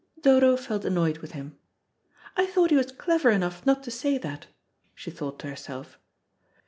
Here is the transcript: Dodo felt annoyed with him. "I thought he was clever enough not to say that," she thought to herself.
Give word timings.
Dodo 0.19 0.57
felt 0.57 0.83
annoyed 0.83 1.19
with 1.19 1.33
him. 1.33 1.59
"I 2.35 2.47
thought 2.47 2.71
he 2.71 2.75
was 2.75 2.91
clever 2.91 3.29
enough 3.29 3.63
not 3.67 3.83
to 3.83 3.91
say 3.91 4.17
that," 4.17 4.47
she 4.95 5.11
thought 5.11 5.37
to 5.41 5.47
herself. 5.47 5.99